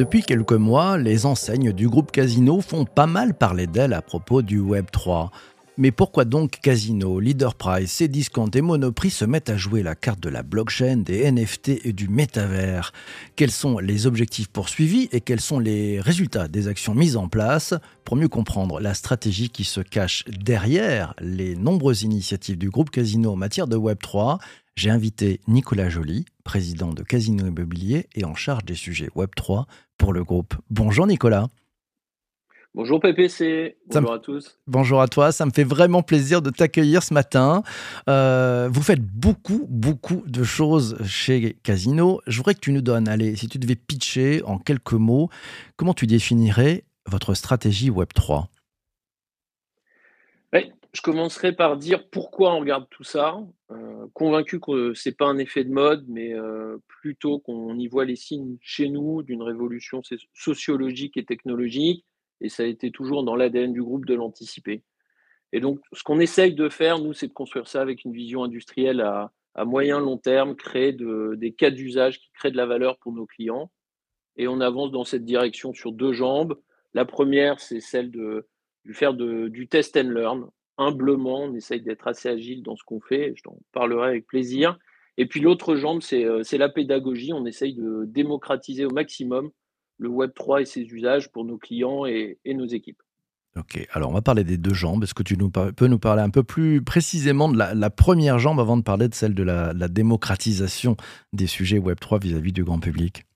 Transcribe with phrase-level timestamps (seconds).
[0.00, 4.40] Depuis quelques mois, les enseignes du groupe Casino font pas mal parler d'elles à propos
[4.40, 5.30] du Web 3.
[5.76, 10.30] Mais pourquoi donc Casino, Leaderprice, Cdiscount et Monoprix se mettent à jouer la carte de
[10.30, 12.94] la blockchain, des NFT et du métavers?
[13.36, 17.74] Quels sont les objectifs poursuivis et quels sont les résultats des actions mises en place?
[18.06, 23.32] Pour mieux comprendre la stratégie qui se cache derrière les nombreuses initiatives du groupe Casino
[23.32, 24.38] en matière de Web3
[24.76, 29.66] J'ai invité Nicolas Joly, président de Casino Immobilier et en charge des sujets Web3
[29.96, 30.54] pour le groupe.
[30.68, 31.46] Bonjour Nicolas.
[32.74, 34.58] Bonjour PPC, bonjour à tous.
[34.66, 37.62] Bonjour à toi, ça me fait vraiment plaisir de t'accueillir ce matin.
[38.08, 42.20] Euh, vous faites beaucoup, beaucoup de choses chez Casino.
[42.26, 45.30] Je voudrais que tu nous donnes, allez, si tu devais pitcher en quelques mots,
[45.76, 48.46] comment tu définirais votre stratégie Web3
[50.92, 53.38] Je commencerai par dire pourquoi on regarde tout ça.
[53.70, 57.86] Euh, convaincu que ce n'est pas un effet de mode, mais euh, plutôt qu'on y
[57.86, 60.02] voit les signes chez nous d'une révolution
[60.34, 62.04] sociologique et technologique
[62.40, 64.82] et ça a été toujours dans l'ADN du groupe de l'anticiper.
[65.52, 68.44] Et donc, ce qu'on essaye de faire, nous, c'est de construire ça avec une vision
[68.44, 69.32] industrielle à,
[69.64, 73.70] moyen, long terme, créer des cas d'usage qui créent de la valeur pour nos clients.
[74.36, 76.58] Et on avance dans cette direction sur deux jambes.
[76.94, 78.48] La première, c'est celle de,
[78.92, 80.48] faire du test and learn.
[80.80, 83.34] Humblement, on essaye d'être assez agile dans ce qu'on fait.
[83.36, 84.78] Je t'en parlerai avec plaisir.
[85.18, 87.34] Et puis l'autre jambe, c'est euh, la pédagogie.
[87.34, 89.50] On essaye de démocratiser au maximum
[89.98, 93.02] le Web 3 et ses usages pour nos clients et, nos équipes.
[93.58, 95.02] Ok, alors on va parler des deux jambes.
[95.02, 98.58] Est-ce que tu nous peux nous parler un peu plus précisément de la, première jambe
[98.58, 100.96] avant de parler de celle de la, démocratisation
[101.34, 103.26] des sujets Web 3 vis-à-vis du grand public?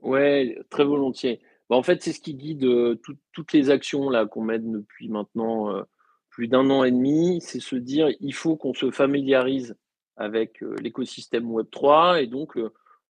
[0.00, 1.42] Oui, très volontiers.
[1.68, 2.98] Bah, en fait, c'est ce qui guide euh,
[3.32, 5.82] toutes les actions là qu'on mène depuis maintenant euh,
[6.34, 7.40] plus d'un an et demi.
[7.40, 9.76] C'est se dire il faut qu'on se familiarise
[10.16, 12.56] avec euh, l'écosystème Web 3 et donc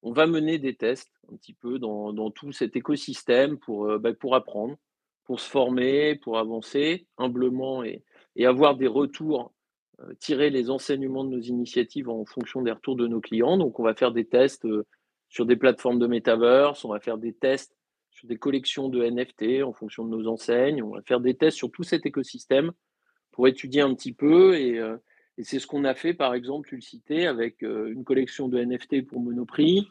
[0.05, 4.13] on va mener des tests un petit peu dans, tout cet écosystème pour, euh, bah,
[4.13, 4.77] pour apprendre,
[5.25, 8.05] pour se former, pour avancer humblement et,
[8.45, 9.55] avoir des retours,
[10.01, 13.57] euh, tirer les enseignements de nos initiatives en fonction des retours de nos clients.
[13.57, 14.85] Donc, on va faire des tests euh,
[15.31, 17.75] sur des plateformes de metaverse, on va faire des tests
[18.11, 21.57] sur des collections de NFT en fonction de nos enseignes, on va faire des tests
[21.57, 22.73] sur tout cet écosystème
[23.35, 24.81] pour étudier un petit peu et,
[25.37, 28.59] et c'est ce qu'on a fait, par exemple, tu le citais, avec une collection de
[28.59, 29.87] NFT pour Monoprix,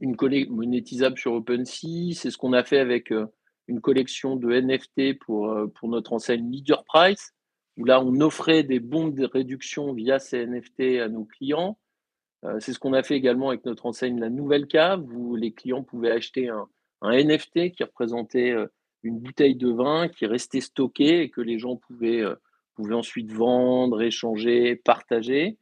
[0.00, 2.14] une collection monétisable sur OpenSea.
[2.14, 3.26] C'est ce qu'on a fait avec euh,
[3.68, 7.32] une collection de NFT pour, euh, pour notre enseigne Leader Price,
[7.76, 11.78] où là, on offrait des bons de réduction via ces NFT à nos clients.
[12.44, 15.52] Euh, c'est ce qu'on a fait également avec notre enseigne La Nouvelle Cave, où les
[15.52, 16.68] clients pouvaient acheter un,
[17.00, 18.54] un NFT qui représentait
[19.04, 22.22] une bouteille de vin qui restait stockée et que les gens pouvaient,
[22.74, 25.58] pouvaient ensuite vendre, échanger, partager.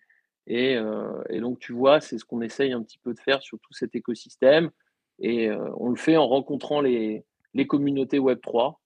[0.50, 3.58] Euh, et, donc, tu vois, c'est ce qu'on essaye un petit peu de faire sur
[3.58, 4.70] tout cet écosystème.
[5.18, 7.24] Et euh, on le fait en rencontrant les,
[7.68, 8.76] communautés Web3,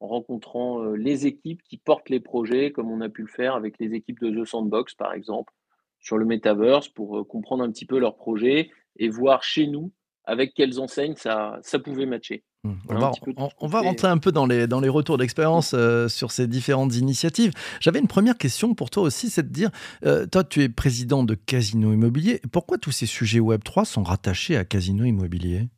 [0.00, 3.54] en rencontrant euh, les équipes qui portent les projets, comme on a pu le faire
[3.54, 5.52] avec les équipes de The Sandbox, par exemple,
[6.00, 9.92] sur le Metaverse, pour comprendre un petit peu leurs projets et voir chez nous
[10.24, 12.44] avec quelles enseignes ça, ça pouvait matcher.
[12.88, 16.96] On, va, rentrer un peu dans les, dans les retours d'expérience euh, sur ces différentes
[16.96, 17.52] initiatives.
[17.80, 19.70] J'avais une première question pour toi aussi, c'est de dire,
[20.04, 24.56] euh, toi tu es président de Casino Immobilier, pourquoi tous ces sujets Web3 sont rattachés
[24.56, 25.68] à Casino Immobilier?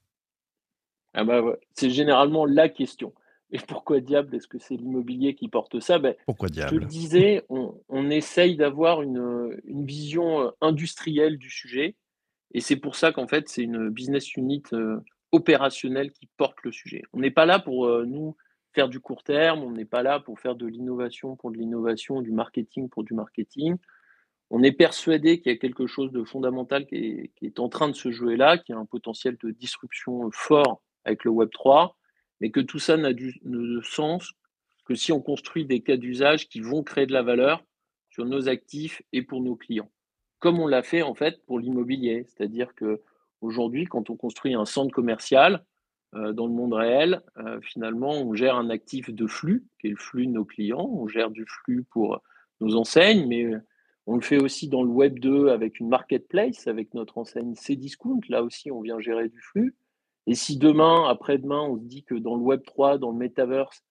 [1.14, 1.42] Ah bah
[1.74, 3.12] C'est généralement la question.
[3.50, 5.98] Et pourquoi diable est-ce que c'est l'immobilier qui porte ça?
[5.98, 11.38] Ben, Pourquoi diable Je le disais, on, on essaye d'avoir une, une, vision euh, industrielle
[11.38, 11.96] du sujet.
[12.52, 14.62] Et c'est pour ça qu'en fait, c'est une business unit
[15.32, 17.02] opérationnel qui porte le sujet.
[17.12, 18.36] On n'est pas là pour euh, nous
[18.72, 22.22] faire du court terme, on n'est pas là pour faire de l'innovation pour de l'innovation,
[22.22, 23.76] du marketing pour du marketing.
[24.50, 27.94] On est persuadé qu'il y a quelque chose de fondamental qui est, en train de
[27.94, 31.98] se jouer là, qui a un potentiel de disruption fort avec le Web 3,
[32.40, 34.32] mais que tout ça n'a de sens
[34.86, 37.62] que si on construit des cas d'usage qui vont créer de la valeur
[38.10, 39.90] sur nos actifs et pour nos clients.
[40.38, 43.02] Comme on l'a fait en fait pour l'immobilier, c'est-à-dire que
[43.40, 45.64] Aujourd'hui, quand on construit un centre commercial
[46.14, 49.90] euh, dans le monde réel, euh, finalement, on gère un actif de flux, qui est
[49.90, 50.88] le flux de nos clients.
[50.92, 52.20] On gère du flux pour
[52.60, 53.60] nos enseignes, mais euh,
[54.06, 58.20] on le fait aussi dans le Web 2 avec une marketplace, avec notre enseigne Cdiscount.
[58.28, 59.76] Là aussi, on vient gérer du flux.
[60.26, 63.82] Et si demain, après-demain, on se dit que dans le Web 3, dans le Metaverse,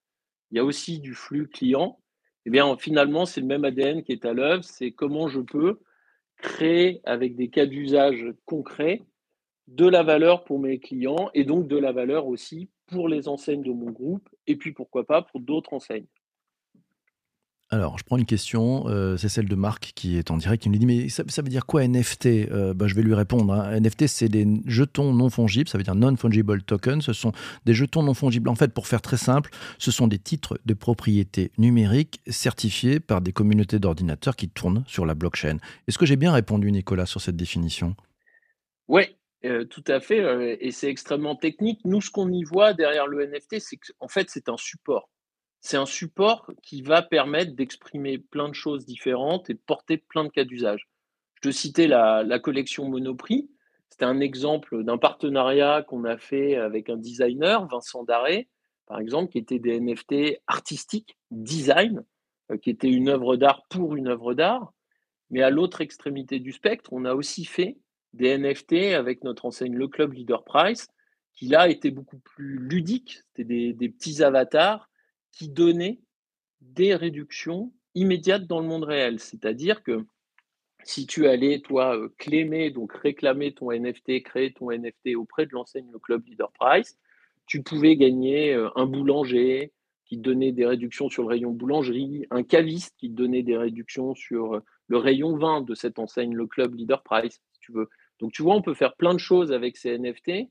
[0.52, 2.00] il y a aussi du flux client,
[2.46, 4.64] eh bien, finalement, c'est le même ADN qui est à l'œuvre.
[4.64, 5.80] C'est comment je peux
[6.38, 9.02] créer avec des cas d'usage concrets
[9.68, 13.64] de la valeur pour mes clients et donc de la valeur aussi pour les enseignes
[13.64, 16.06] de mon groupe et puis pourquoi pas pour d'autres enseignes.
[17.70, 20.70] Alors, je prends une question, euh, c'est celle de Marc qui est en direct, qui
[20.70, 23.52] me dit mais ça, ça veut dire quoi NFT Euh, bah, Je vais lui répondre.
[23.52, 23.78] hein.
[23.78, 27.02] NFT, c'est des jetons non fongibles, ça veut dire non-fungible token.
[27.02, 27.34] Ce sont
[27.66, 28.48] des jetons non fongibles.
[28.48, 33.20] En fait, pour faire très simple, ce sont des titres de propriété numérique certifiés par
[33.20, 35.58] des communautés d'ordinateurs qui tournent sur la blockchain.
[35.90, 37.98] Est-ce que j'ai bien répondu, Nicolas, sur cette définition?
[38.88, 39.17] Oui,
[39.70, 40.20] tout à fait.
[40.22, 41.80] euh, et c'est extrêmement technique.
[41.86, 45.10] Nous, ce qu'on y voit derrière le NFT, c'est qu'en fait, c'est un support.
[45.62, 50.30] C'est un support qui va permettre d'exprimer plein de choses différentes et porter plein de
[50.30, 50.88] cas d'usage.
[51.36, 53.50] Je te citais la, la collection Monoprix.
[53.90, 58.50] C'était un exemple d'un partenariat qu'on a fait avec un designer, Vincent Daré,
[58.86, 62.04] par exemple, qui était des NFT artistiques, design,
[62.52, 64.74] euh, qui était une œuvre d'art pour une œuvre d'art.
[65.30, 67.78] Mais à l'autre extrémité du spectre, on a aussi fait
[68.14, 70.88] des NFT avec notre enseigne Le Club Leader Price,
[71.36, 73.20] qui là était beaucoup plus ludique.
[73.28, 74.90] C'était des, des petits avatars
[75.32, 76.00] qui donnaient
[76.62, 79.20] des réductions immédiates dans le monde réel.
[79.20, 80.06] C'est-à-dire que
[80.84, 85.52] si tu allais, toi, euh, clémer, donc réclamer ton NFT, créer ton NFT auprès de
[85.52, 86.98] l'enseigne Le Club Leader Price,
[87.46, 89.74] tu pouvais gagner euh, un boulanger
[90.06, 93.58] qui te donnait des réductions sur le rayon boulangerie, un caviste qui te donnait des
[93.58, 97.90] réductions sur euh, le rayon vin de cette enseigne, le Club Leader Price, tu veux.
[98.20, 100.50] Donc, tu vois, on peut faire plein de choses avec ces NFT.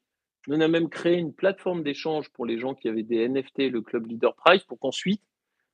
[0.48, 3.80] On a même créé une plateforme d'échange pour les gens qui avaient des NFT, le
[3.80, 5.22] Club Leader Price, pour qu'ensuite,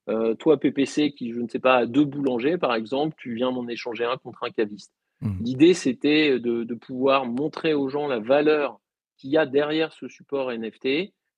[0.09, 3.51] euh, toi, PPC, qui, je ne sais pas, a deux boulangers, par exemple, tu viens
[3.51, 4.93] m'en échanger un contre un caviste.
[5.21, 5.39] Mhm.
[5.43, 8.81] L'idée, c'était de, de pouvoir montrer aux gens la valeur
[9.19, 10.87] qu'il y a derrière ce support NFT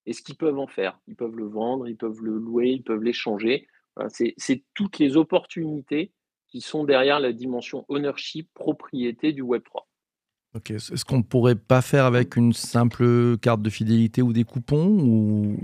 [0.06, 0.98] et ce qu'ils peuvent en faire.
[1.08, 3.66] Ils peuvent le vendre, ils peuvent le louer, ils peuvent l'échanger.
[3.96, 6.12] Voilà, c'est c'est toutes les opportunités
[6.48, 9.82] qui sont derrière la dimension ownership, propriété du Web3.
[10.54, 14.44] Ok, est-ce qu'on ne pourrait pas faire avec une simple carte de fidélité ou des
[14.44, 15.56] coupons ou...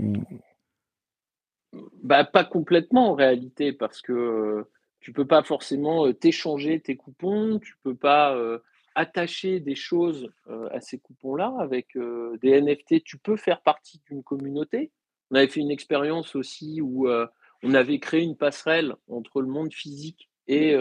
[2.03, 6.97] Bah, pas complètement en réalité, parce que euh, tu peux pas forcément euh, t'échanger tes
[6.97, 8.59] coupons, tu peux pas euh,
[8.95, 10.29] attacher des choses
[10.71, 11.97] à ces coupons-là avec
[12.41, 13.05] des NFT.
[13.05, 14.91] Tu peux faire partie d'une communauté.
[15.29, 19.73] On avait fait une expérience aussi où on avait créé une passerelle entre le monde
[19.73, 20.75] physique et,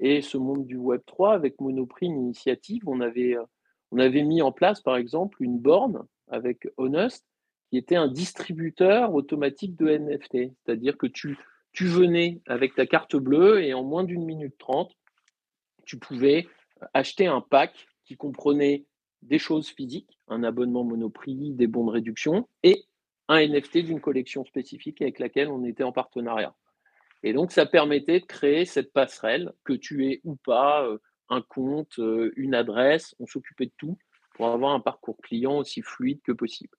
[0.00, 2.82] et ce monde du Web 3 avec Monoprix, initiative.
[2.86, 3.44] On avait, euh,
[3.90, 7.24] on avait mis en place, par exemple, une borne avec Honest
[7.70, 10.52] qui était un distributeur automatique de NFT.
[10.64, 11.38] C'est-à-dire que tu,
[11.72, 14.92] tu venais avec ta carte bleue et en moins d'une minute trente,
[15.84, 16.46] tu pouvais
[16.94, 18.84] acheter un pack qui comprenait
[19.22, 22.84] des choses physiques, un abonnement Monoprix, des bons de réduction et
[23.28, 26.54] un NFT d'une collection spécifique avec laquelle on était en partenariat.
[27.22, 30.98] Et donc, ça permettait de créer cette passerelle, que tu aies ou pas euh,
[31.28, 33.98] un compte, euh, une adresse, on s'occupait de tout
[34.34, 36.76] pour avoir un parcours client aussi fluide que possible.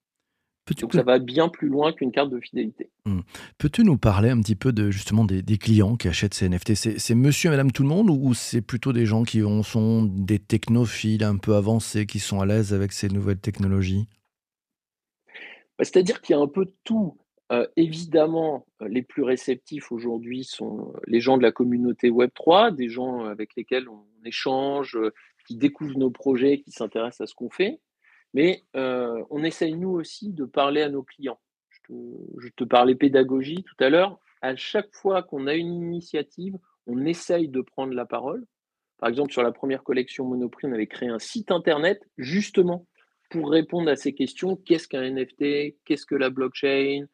[0.82, 2.90] Donc ça va bien plus loin qu'une carte de fidélité.
[3.06, 3.22] Hmm.
[3.58, 6.76] Peux-tu nous parler un petit peu de justement des, des clients qui achètent ces NFT
[6.76, 10.04] C'est monsieur et madame tout le monde ou c'est plutôt des gens qui ont- sont
[10.04, 14.08] des technophiles un peu avancés, qui sont à l'aise avec ces nouvelles technologies?
[15.78, 17.18] Bah, C'est-à-dire qu'il y a un peu de tout.
[17.52, 22.76] Euh, évidemment, euh, les plus réceptifs aujourd'hui sont euh, les gens de la communauté Web3,
[22.76, 24.98] des gens avec lesquels on échange,
[25.48, 27.80] qui découvrent nos projets, qui s'intéressent à ce qu'on fait.
[28.34, 31.40] Mais on essaye nous aussi de parler à nos clients.
[31.70, 31.94] Je te,
[32.40, 34.20] je te parlais pédagogie tout à l'heure.
[34.42, 38.46] À chaque fois qu'on a une initiative, on essaye de prendre la parole.
[38.98, 42.86] Par exemple, sur la première collection Monoprix, on avait créé un site internet justement
[43.30, 44.58] pour répondre à ces questions.
[44.58, 47.06] Qu'est-ce qu'un NFT Qu'est-ce que la blockchain?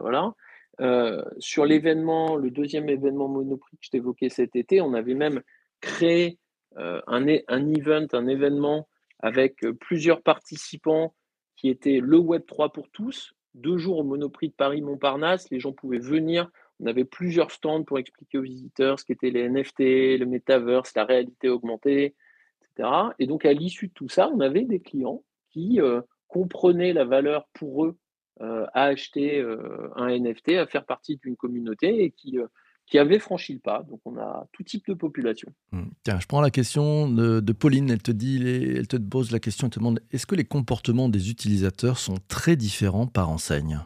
[0.00, 0.32] Voilà.
[0.80, 5.42] Euh, sur l'événement, le deuxième événement Monoprix que je t'évoquais cet été, on avait même
[5.80, 6.38] créé
[6.76, 8.88] euh, un, event, un événement
[9.20, 11.14] avec euh, plusieurs participants
[11.56, 13.32] qui était le Web3 pour tous.
[13.54, 16.48] Deux jours au Monoprix de Paris-Montparnasse, les gens pouvaient venir.
[16.78, 19.80] On avait plusieurs stands pour expliquer aux visiteurs ce qu'étaient les NFT,
[20.18, 22.14] le metaverse, la réalité augmentée,
[22.62, 22.88] etc.
[23.18, 27.04] Et donc, à l'issue de tout ça, on avait des clients qui euh, comprenaient la
[27.04, 27.96] valeur pour eux
[28.40, 32.46] euh, à acheter euh, un NFT, à faire partie d'une communauté et qui, euh,
[32.86, 33.82] qui avaient franchi le pas.
[33.82, 35.52] Donc, on a tout type de population.
[35.72, 35.88] Hmm.
[36.04, 37.90] Tiens, je prends la question de, de Pauline.
[37.90, 40.44] Elle te dit, les- elle te pose la question, elle te demande est-ce que les
[40.44, 43.80] comportements des utilisateurs sont très différents par enseigne?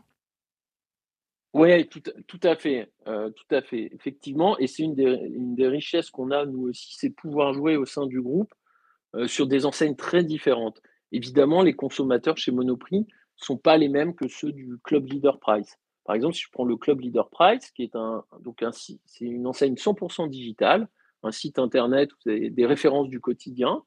[1.54, 4.58] Oui, tout, tout à fait, euh, tout à fait, effectivement.
[4.58, 7.84] Et c'est une des, une des richesses qu'on a, nous aussi, c'est pouvoir jouer au
[7.84, 8.52] sein du groupe
[9.14, 10.80] euh, sur des enseignes très différentes.
[11.10, 13.06] Évidemment, les consommateurs chez Monoprix
[13.44, 15.78] sont pas les mêmes que ceux du Club Leader Price.
[16.04, 18.98] Par exemple, si je prends le Club Leader Price, qui est un, donc un c'est
[19.20, 20.88] une enseigne 100% digitale,
[21.22, 23.84] un site internet vous avez des références du quotidien.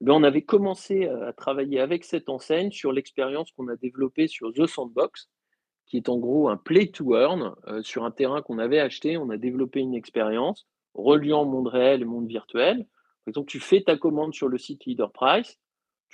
[0.00, 4.28] eh bien, on avait commencé à travailler avec cette enseigne sur l'expérience qu'on a développée
[4.28, 5.28] sur The Sandbox,
[5.86, 9.16] qui est en gros un play to earn euh, sur un terrain qu'on avait acheté.
[9.16, 12.86] On a développé une expérience reliant monde réel et monde virtuel.
[13.24, 15.58] Par exemple, tu fais ta commande sur le site Leader Price,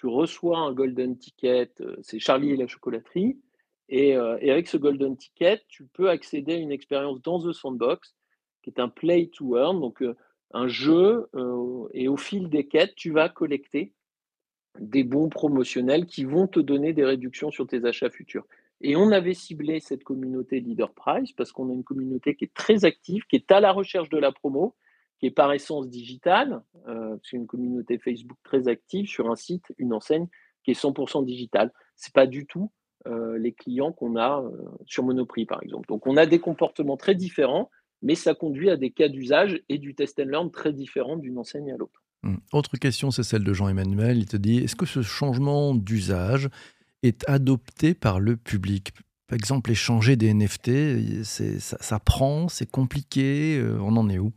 [0.03, 3.39] tu reçois un golden ticket, euh, c'est Charlie et la chocolaterie,
[3.89, 7.53] et, euh, et, avec ce golden ticket, tu peux accéder à une expérience dans The
[7.53, 8.17] Sandbox,
[8.65, 10.03] qui est un play to earn, donc
[10.55, 11.29] un jeu,
[11.93, 13.93] et au fil des quêtes, tu vas collecter
[14.79, 18.47] des bons promotionnels qui vont te donner des réductions sur tes achats futurs.
[18.81, 22.55] Et on avait ciblé cette communauté Leader Price parce qu'on a une communauté qui est
[22.55, 24.75] très active, qui est à la recherche de la promo,
[25.23, 26.63] qui est par essence digitale.
[26.89, 30.27] Euh, c'est une communauté Facebook très active sur un site, une enseigne
[30.65, 31.73] qui est 100% digitale.
[31.95, 32.73] C'est pas du tout
[33.07, 34.51] euh, les clients qu'on a euh,
[34.85, 35.87] sur Monoprix, par exemple.
[35.87, 37.71] Donc, on a des comportements très différents,
[38.03, 41.39] mais ça conduit à des cas d'usage et du test and learn très différents d'une
[41.39, 42.03] enseigne à l'autre.
[42.25, 42.41] Hum.
[42.53, 44.19] Autre question, c'est celle de Jean-Emmanuel.
[44.19, 46.49] Il te dit est-ce que ce changement d'usage
[47.05, 48.91] est adopté par le public?
[49.29, 54.33] Par exemple, échanger des NFT, ça, prend, c'est compliqué, on en est où?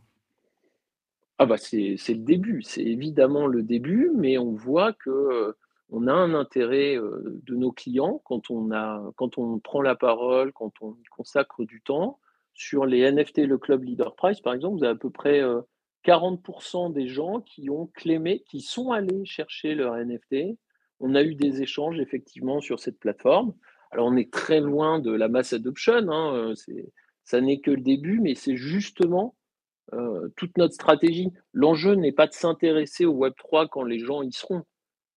[1.38, 5.54] Ah bah c'est le début, c'est évidemment le début, mais on voit que
[5.90, 10.52] on a un intérêt de nos clients quand on, a, quand on prend la parole,
[10.52, 12.18] quand on y consacre du temps.
[12.54, 15.42] Sur les NFT, le Club Leader Price, par exemple, vous avez à peu près
[16.04, 20.56] 40% des gens qui ont clémé, qui sont allés chercher leur NFT
[21.00, 23.54] on a eu des échanges effectivement sur cette plateforme.
[23.90, 26.54] Alors on est très loin de la mass adoption, hein,
[27.24, 29.35] ça n'est que le début, mais c'est justement
[29.92, 31.32] euh, toute notre stratégie.
[31.52, 34.64] L'enjeu n'est pas de s'intéresser au Web 3 quand les gens y seront.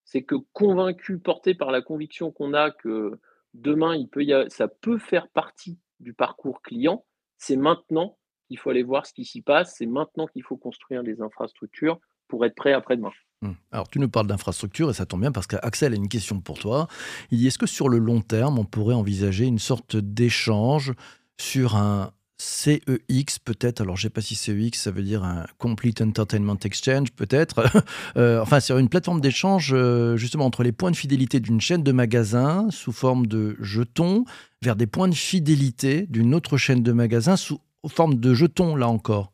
[0.05, 3.19] C'est que convaincu, porté par la conviction qu'on a que
[3.53, 7.05] demain, il peut ça peut faire partie du parcours client,
[7.37, 11.03] c'est maintenant qu'il faut aller voir ce qui s'y passe, c'est maintenant qu'il faut construire
[11.03, 13.11] les infrastructures pour être prêt après-demain.
[13.41, 13.51] Mmh.
[13.71, 16.59] Alors, tu nous parles d'infrastructure et ça tombe bien parce qu'Axel a une question pour
[16.59, 16.87] toi.
[17.31, 20.93] Il dit est-ce que sur le long terme, on pourrait envisager une sorte d'échange
[21.37, 25.45] sur un CEX peut-être Alors, je ne sais pas si CEX, ça veut dire un
[25.57, 27.63] Complete Entertainment Exchange peut-être.
[28.17, 31.83] Euh, enfin, c'est une plateforme d'échange euh, justement entre les points de fidélité d'une chaîne
[31.83, 34.25] de magasins sous forme de jetons
[34.61, 38.87] vers des points de fidélité d'une autre chaîne de magasins sous forme de jetons, là
[38.87, 39.31] encore.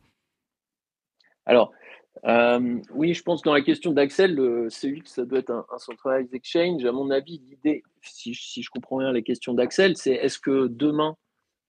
[1.45, 1.71] Alors,
[2.25, 5.77] euh, oui, je pense que dans la question d'Axel, le CUX, ça doit être un,
[5.77, 6.83] centralized exchange.
[6.85, 11.15] À mon avis, l'idée, si, je comprends bien la question d'Axel, c'est est-ce que demain,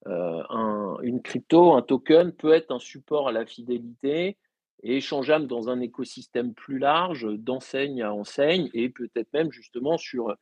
[0.07, 4.37] euh, une crypto, un token peut être un support à la fidélité
[4.83, 10.35] et échangeable dans un écosystème plus large, d'enseigne à enseigne, et peut-être même justement sur,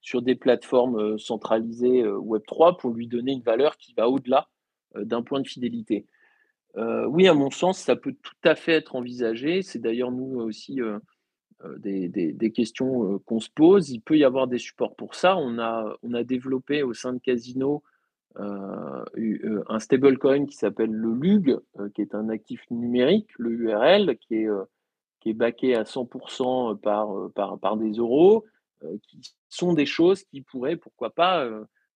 [0.00, 4.48] sur des plateformes euh, centralisées Web3 pour lui donner une valeur qui va au-delà
[4.94, 6.06] d'un point de fidélité.
[6.76, 9.62] Euh, oui, à mon sens, ça peut tout à fait être envisagé.
[9.62, 10.98] C'est d'ailleurs nous aussi euh,
[11.64, 13.90] euh, des, questions qu'on se pose.
[13.90, 15.36] Il peut y avoir des supports pour ça.
[15.36, 17.82] On a, on a développé au sein de Casino
[18.36, 21.58] un stablecoin qui s'appelle le LUG,
[21.94, 24.48] qui est un actif numérique, le URL, qui est,
[25.20, 28.44] qui est backé à 100% par, par, par, des euros,
[29.02, 31.48] qui sont des choses qui pourraient, pourquoi pas,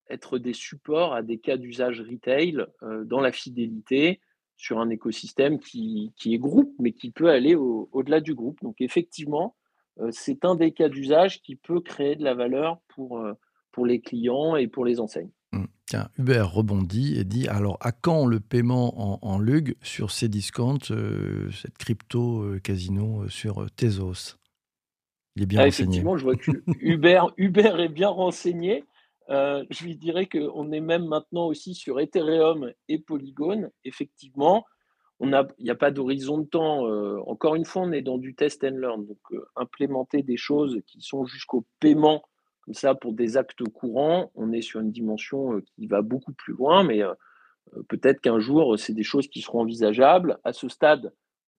[0.09, 2.64] être des supports à des cas d'usage retail
[3.07, 4.21] dans la fidélité,
[4.57, 8.59] sur un écosystème qui, est groupe, mais qui peut aller au-delà du groupe.
[8.62, 9.55] Donc effectivement,
[10.00, 13.35] euh, c'est un des cas d'usage qui peut créer de la valeur pour, euh,
[13.71, 15.31] pour les clients et pour les enseignes.
[15.60, 15.66] Mmh.
[15.86, 20.90] Tiens, Hubert rebondit et dit alors à quand le paiement en, LUG sur ces discounts,
[20.90, 24.36] euh, cette crypto casino sur Tezos?
[25.36, 25.88] Il est bien ah, renseigné.
[25.88, 28.84] Effectivement, je vois que Hubert, Hubert est bien renseigné.
[29.28, 33.70] Euh, je lui dirais qu'on est même maintenant aussi sur Ethereum et Polygon.
[33.84, 34.64] Effectivement,
[35.20, 36.86] il n'y a pas d'horizon de temps.
[36.86, 39.06] Euh, encore une fois, on est dans du test and learn.
[39.06, 42.22] Donc, euh, implémenter des choses qui sont jusqu'au paiement,
[42.66, 46.52] comme ça, pour des actes courants, on est sur une dimension qui va beaucoup plus
[46.52, 46.85] loin.
[46.85, 47.00] Mais
[47.88, 50.38] peut-être qu'un jour, c'est des choses qui seront envisageables.
[50.44, 51.12] À ce stade,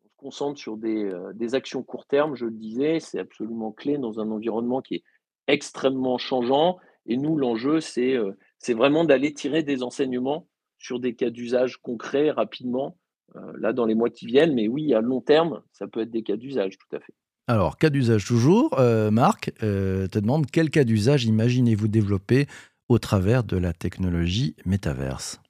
[0.04, 3.00] on se concentre sur des, des actions court terme, je le disais.
[3.00, 5.04] C'est absolument clé dans un environnement qui est
[5.48, 10.48] extrêmement changeant et nous, l'enjeu, euh, c'est vraiment d'aller tirer des enseignements
[10.78, 12.98] sur des cas d'usage concrets rapidement,
[13.36, 14.54] euh, là, dans les mois qui viennent.
[14.54, 17.16] Mais oui, à long terme, ça peut être des cas d'usage, tout à fait.
[17.48, 18.78] Alors, cas d'usage toujours.
[18.80, 22.48] Euh, Marc te demande quel cas d'usage imaginez-vous développer
[22.90, 25.42] au travers de la technologie métaverse?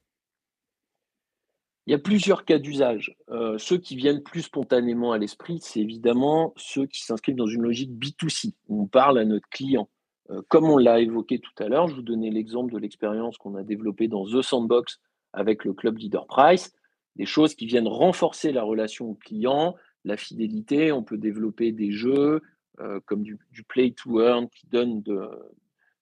[1.88, 3.16] Il y a plusieurs cas d'usage.
[3.58, 7.92] ceux qui viennent plus spontanément à l'esprit, c'est évidemment ceux qui s'inscrivent dans une logique
[7.92, 9.89] B2C, où on parle à notre client.
[10.30, 13.56] Euh, comme on l'a évoqué tout à l'heure, je vous donnais l'exemple de l'expérience qu'on
[13.56, 15.00] a développée dans The Sandbox
[15.34, 16.74] avec le club Leader Price,
[17.16, 19.75] des choses qui viennent renforcer la relation client,
[20.08, 20.92] la fidélité.
[20.92, 22.42] On peut développer des jeux
[22.80, 23.38] euh, comme du,
[23.68, 25.04] play to earn qui donne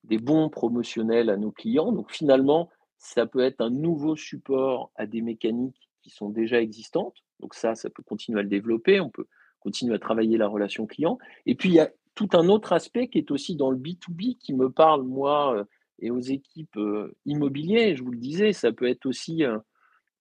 [0.04, 1.92] des bons promotionnels à nos clients.
[1.92, 7.24] Donc finalement, ça peut être un nouveau support à des mécaniques qui sont déjà existantes.
[7.40, 9.00] Donc ça, ça peut continuer à le développer.
[9.00, 9.28] On peut
[9.60, 11.18] continuer à travailler la relation client.
[11.46, 14.38] Et puis, il y a tout un autre aspect qui est aussi dans le B2B
[14.38, 15.64] qui me parle, moi, euh,
[16.00, 17.96] et aux équipes euh, immobilières.
[17.96, 19.44] Je vous le disais, ça peut être aussi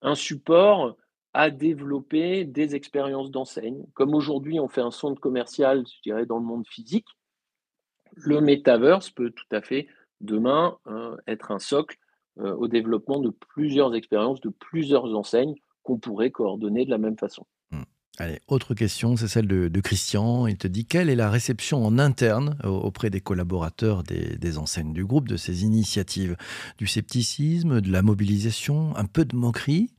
[0.03, 0.97] un support
[1.35, 3.85] à développer des expériences d'enseigne.
[3.95, 7.07] Comme aujourd'hui, on fait un centre commercial, je dirais, dans le monde physique,
[8.15, 9.89] le metaverse peut tout à fait
[10.21, 11.99] demain euh, être un socle
[12.39, 17.19] euh, au développement de plusieurs expériences, de plusieurs enseignes qu'on pourrait coordonner de la même
[17.19, 17.45] façon.
[17.73, 17.83] Mmh.
[18.19, 20.47] Allez, autre question, c'est celle de, Christian.
[20.47, 25.05] Il te dit quelle est la réception en interne auprès des collaborateurs des, enseignes du
[25.05, 26.37] groupe de ces initiatives?
[26.79, 29.91] Du scepticisme, de la mobilisation, un peu de moquerie?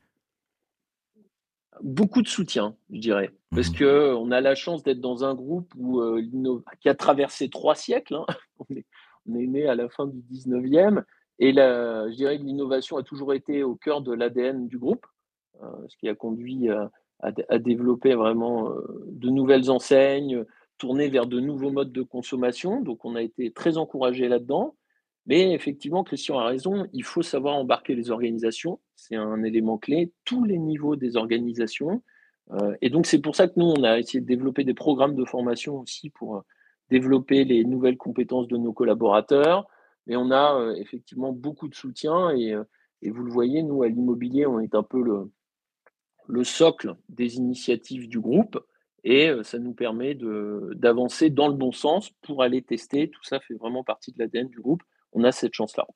[1.82, 3.75] Beaucoup de soutien, je dirais, parce mmh.
[3.75, 6.22] que on a la chance d'être dans un groupe où, euh,
[6.82, 8.15] qui a traversé trois siècles.
[8.15, 8.25] Hein.
[9.27, 11.03] On, est, né à la fin du 19e
[11.39, 15.08] et la, je dirais que l'innovation a toujours été au cœur de l'ADN du groupe,
[15.63, 20.46] euh, ce qui a conduit à, à, développer vraiment euh, de nouvelles enseignes,
[20.77, 22.82] tourner vers de nouveaux modes de consommation.
[22.82, 24.75] Donc, on a été très encouragé là-dedans.
[25.27, 30.12] Mais effectivement, Christian a raison, il faut savoir embarquer les organisations, c'est un élément clé,
[30.24, 32.03] tous les niveaux des organisations.
[32.51, 35.15] Euh, et donc, c'est pour ça que nous, on a essayé de développer des programmes
[35.15, 36.41] de formation aussi pour euh,
[36.91, 39.67] développer les nouvelles compétences de nos collaborateurs.
[40.05, 42.55] Mais on a euh, effectivement beaucoup de soutien et,
[43.01, 45.32] et, vous le voyez, nous, à l'immobilier, on est un peu le,
[46.27, 48.63] le socle des initiatives du groupe
[49.03, 53.10] et ça nous permet d'avancer dans le bon sens pour aller tester.
[53.12, 54.82] Tout ça fait vraiment partie de l'ADN du groupe
[55.15, 55.88] on a cette chance-là.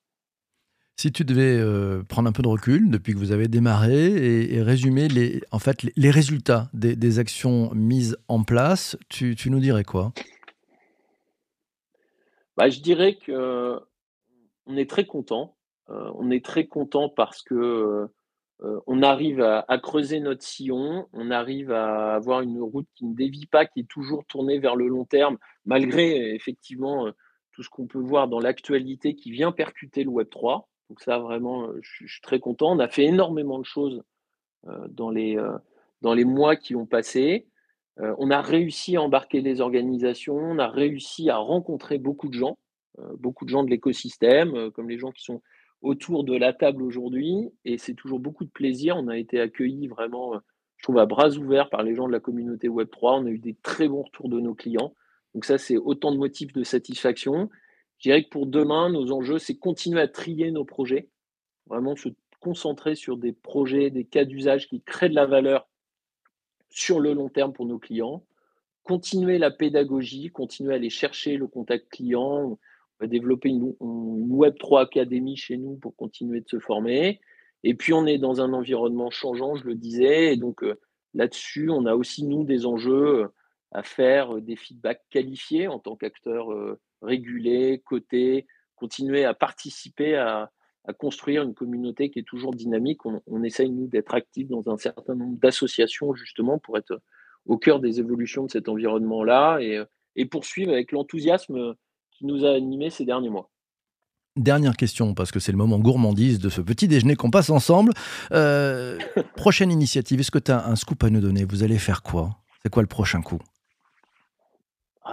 [0.96, 4.60] Si tu devais euh, prendre un peu de recul depuis que vous avez démarré et,
[4.60, 10.12] résumer les, en fait, les, résultats des, actions mises en place, tu, nous dirais quoi?
[12.56, 13.78] Bah, Je dirais que
[14.66, 15.56] on est très content.
[15.88, 18.08] Euh, on est très content parce que
[18.62, 23.06] euh, on arrive à, à, creuser notre sillon, on arrive à avoir une route qui
[23.06, 27.10] ne dévie pas, qui est toujours tournée vers le long terme, malgré effectivement
[27.60, 30.70] tout ce qu'on peut voir dans l'actualité qui vient percuter le Web 3.
[30.88, 32.72] Donc ça, vraiment, euh, je, suis très content.
[32.72, 34.02] On a fait énormément de choses
[34.66, 35.58] euh, dans, les, euh,
[36.00, 37.48] dans les mois qui ont passé.
[37.98, 42.56] on a réussi à embarquer les organisations, on a réussi à rencontrer beaucoup de gens,
[43.18, 45.42] beaucoup de gens de l'écosystème, comme les gens qui sont
[45.82, 47.50] autour de la table aujourd'hui.
[47.66, 48.96] Et c'est toujours beaucoup de plaisir.
[48.96, 50.40] On a été accueillis vraiment,
[50.78, 53.20] je trouve, à bras ouverts par les gens de la communauté Web3.
[53.20, 54.94] On a eu des très bons retours de nos clients.
[55.34, 57.48] Donc ça, c'est autant de motifs de satisfaction.
[57.98, 61.08] Je dirais que pour demain, nos enjeux, c'est continuer à trier nos projets,
[61.66, 62.08] vraiment se
[62.40, 65.68] concentrer sur des projets, des cas d'usage qui créent de la valeur
[66.70, 68.24] sur le long terme pour nos clients,
[68.82, 72.42] continuer la pédagogie, continuer à aller chercher le contact client.
[72.52, 72.58] On
[73.00, 77.20] va développer une, Web3 Academy chez nous pour continuer de se former.
[77.62, 80.32] Et puis, on est dans un environnement changeant, je le disais.
[80.32, 80.80] Et donc, euh,
[81.12, 83.28] là-dessus, on a aussi, nous, des enjeux
[83.72, 90.16] à faire euh, des feedbacks qualifiés en tant qu'acteur euh, régulé, coté, continuer à participer
[90.16, 90.50] à,
[90.98, 93.06] construire une communauté qui est toujours dynamique.
[93.06, 97.00] On, essaye, nous, d'être actifs dans un certain nombre d'associations, justement, pour être
[97.46, 99.84] au cœur des évolutions de cet environnement-là et,
[100.16, 101.76] et poursuivre avec l'enthousiasme
[102.10, 103.50] qui nous a animés ces derniers mois.
[104.36, 107.92] Dernière question, parce que c'est le moment gourmandise de ce petit déjeuner qu'on passe ensemble.
[108.32, 108.96] Euh,
[109.36, 111.44] prochaine initiative, est-ce que tu as un scoop à nous donner?
[111.44, 112.30] Vous allez faire quoi?
[112.62, 113.40] C'est quoi le prochain coup?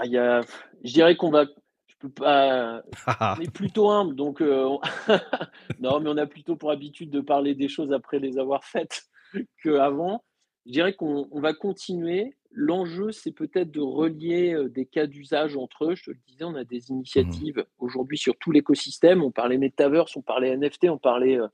[0.01, 0.41] Ah, y a,
[0.83, 1.45] je dirais qu'on va.
[1.87, 2.83] Je peux pas.
[3.37, 4.41] on est plutôt humble, donc.
[4.41, 4.77] Euh,
[5.79, 9.03] non, mais on a plutôt pour habitude de parler des choses après les avoir faites
[9.63, 10.23] qu'avant.
[10.65, 12.35] Je dirais qu'on va continuer.
[12.51, 15.95] L'enjeu, c'est peut-être de relier euh, des cas d'usage entre eux.
[15.95, 19.23] Je te le disais, on a des mmh initiatives aujourd'hui sur tout l'écosystème.
[19.23, 21.47] On parlait Metaverse, on parlait NFT, on parlait euh,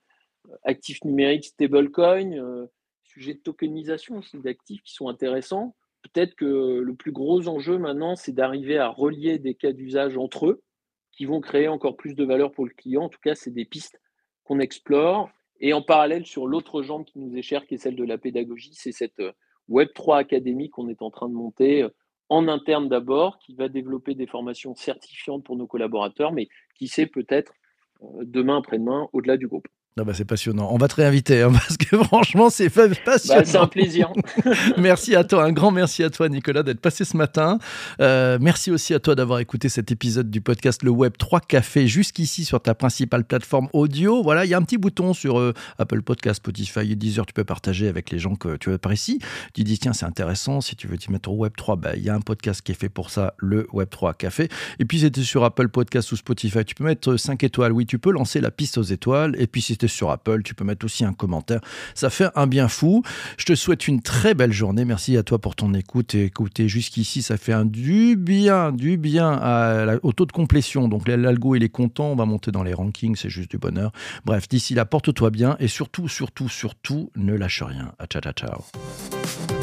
[0.63, 2.67] actifs numériques, stablecoin,
[3.03, 8.15] sujet de tokenisation aussi d'actifs qui sont intéressants peut-être que le plus gros enjeu maintenant,
[8.15, 10.63] c'est d'arriver à relier des cas d'usage entre eux
[11.11, 13.03] qui vont créer encore plus de valeur pour le client.
[13.03, 13.99] En tout cas, c'est des pistes
[14.43, 15.29] qu'on explore.
[15.59, 18.17] Et en parallèle, sur l'autre jambe qui nous est chère, qui est celle de la
[18.17, 19.31] pédagogie, c'est cette euh,
[19.69, 21.89] Web3 Académie qu'on est en train de monter euh,
[22.29, 27.05] en interne d'abord, qui va développer des formations certifiantes pour nos collaborateurs, mais qui sait
[27.05, 27.53] peut-être
[28.01, 29.67] euh, demain, après-demain, au-delà du groupe.
[29.99, 30.69] Ah bah c'est passionnant.
[30.71, 33.41] On va te réinviter hein, parce que franchement, c'est passionnant.
[33.41, 34.11] Bah, c'est un plaisir.
[34.79, 37.59] merci à toi, un grand merci à toi, Nicolas, d'être passé ce matin.
[38.01, 41.87] Euh, merci aussi à toi d'avoir écouté cet épisode du podcast Le Web 3 Café
[41.87, 44.23] jusqu'ici sur ta principale plateforme audio.
[44.23, 47.27] Voilà, il y a un petit bouton sur euh, Apple Podcast, Spotify et Deezer.
[47.27, 49.19] Tu peux partager avec les gens que tu apprécies.
[49.53, 50.59] Tu dis, tiens, c'est intéressant.
[50.59, 52.71] Si tu veux t'y mettre au Web 3, bah, il y a un podcast qui
[52.71, 54.49] est fait pour ça, le Web 3 Café.
[54.79, 56.65] Et puis, c'était sur Apple Podcast ou Spotify.
[56.65, 57.73] Tu peux mettre 5 étoiles.
[57.73, 59.35] Oui, tu peux lancer la piste aux étoiles.
[59.37, 61.61] Et puis, si sur Apple, tu peux mettre aussi un commentaire.
[61.95, 63.03] Ça fait un bien fou.
[63.37, 64.85] Je te souhaite une très belle journée.
[64.85, 67.21] Merci à toi pour ton écoute et écouter jusqu'ici.
[67.21, 70.87] Ça fait un du bien, du bien au taux de complétion.
[70.87, 72.05] Donc l'algo, il est content.
[72.07, 73.15] On va monter dans les rankings.
[73.15, 73.91] C'est juste du bonheur.
[74.25, 77.93] Bref, d'ici là, porte-toi bien et surtout, surtout, surtout, ne lâche rien.
[77.99, 79.62] À ciao, ciao, ciao.